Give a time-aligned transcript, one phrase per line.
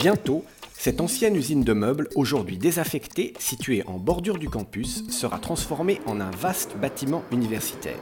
[0.00, 6.00] Bientôt, cette ancienne usine de meubles, aujourd'hui désaffectée, située en bordure du campus, sera transformée
[6.06, 7.98] en un vaste bâtiment universitaire.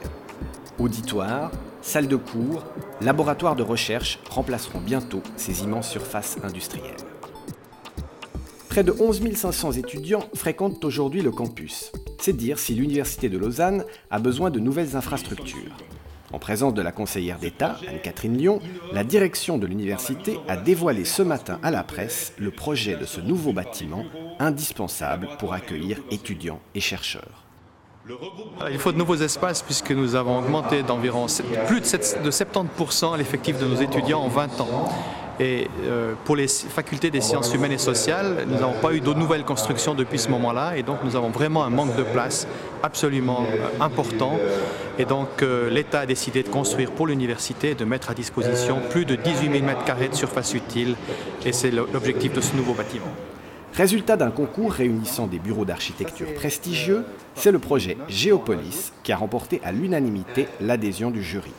[0.78, 1.50] Auditoire,
[1.82, 2.64] salle de cours,
[3.00, 6.94] laboratoire de recherche remplaceront bientôt ces immenses surfaces industrielles.
[8.78, 11.90] Près de 11 500 étudiants fréquentent aujourd'hui le campus.
[12.20, 15.76] C'est dire si l'Université de Lausanne a besoin de nouvelles infrastructures.
[16.32, 18.60] En présence de la conseillère d'État, Anne-Catherine Lyon,
[18.92, 23.20] la direction de l'université a dévoilé ce matin à la presse le projet de ce
[23.20, 24.04] nouveau bâtiment
[24.38, 27.46] indispensable pour accueillir étudiants et chercheurs.
[28.70, 31.26] Il faut de nouveaux espaces puisque nous avons augmenté d'environ
[31.66, 34.88] plus de 70% l'effectif de nos étudiants en 20 ans.
[35.40, 39.12] Et euh, pour les facultés des sciences humaines et sociales, nous n'avons pas eu de
[39.12, 42.48] nouvelles constructions depuis ce moment-là et donc nous avons vraiment un manque de place
[42.82, 44.32] absolument euh, important.
[44.98, 48.80] Et donc euh, l'État a décidé de construire pour l'université et de mettre à disposition
[48.90, 50.96] plus de 18 000 m2 de surface utile
[51.44, 53.06] et c'est l'objectif de ce nouveau bâtiment.
[53.74, 57.04] Résultat d'un concours réunissant des bureaux d'architecture prestigieux,
[57.36, 61.52] c'est le projet Géopolis qui a remporté à l'unanimité l'adhésion du jury.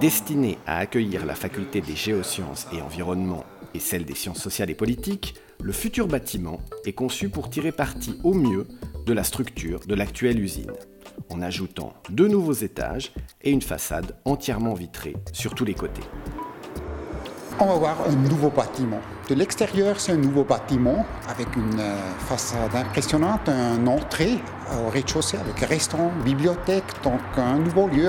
[0.00, 4.74] Destiné à accueillir la faculté des géosciences et environnement et celle des sciences sociales et
[4.74, 8.66] politiques, le futur bâtiment est conçu pour tirer parti au mieux
[9.04, 10.72] de la structure de l'actuelle usine,
[11.28, 13.12] en ajoutant deux nouveaux étages
[13.42, 16.04] et une façade entièrement vitrée sur tous les côtés.
[17.58, 19.00] On va voir un nouveau bâtiment.
[19.28, 24.38] De l'extérieur, c'est un nouveau bâtiment avec une euh, façade impressionnante, une entrée
[24.72, 28.08] au rez-de-chaussée avec restaurant, bibliothèque, donc un nouveau lieu.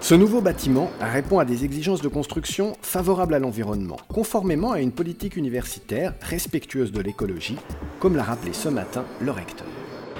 [0.00, 4.92] Ce nouveau bâtiment répond à des exigences de construction favorables à l'environnement, conformément à une
[4.92, 7.56] politique universitaire respectueuse de l'écologie,
[7.98, 9.66] comme l'a rappelé ce matin le recteur.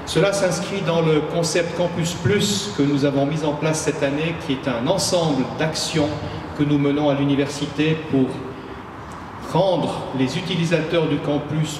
[0.04, 4.34] Cela s'inscrit dans le concept Campus Plus que nous avons mis en place cette année,
[4.46, 6.08] qui est un ensemble d'actions
[6.58, 8.26] que nous menons à l'université pour
[9.52, 11.78] rendre les utilisateurs du campus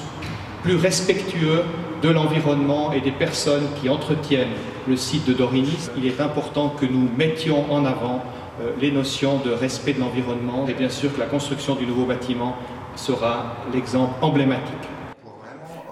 [0.63, 1.63] plus respectueux
[2.01, 4.53] de l'environnement et des personnes qui entretiennent
[4.87, 5.89] le site de Dorinis.
[5.97, 8.23] Il est important que nous mettions en avant
[8.61, 12.05] euh, les notions de respect de l'environnement et bien sûr que la construction du nouveau
[12.05, 12.55] bâtiment
[12.95, 14.75] sera l'exemple emblématique.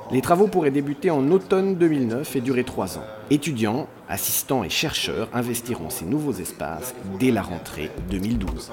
[0.10, 3.04] Les travaux pourraient débuter en automne 2009 et durer trois ans.
[3.30, 8.72] Étudiants, assistants et chercheurs investiront ces nouveaux espaces dès la rentrée 2012.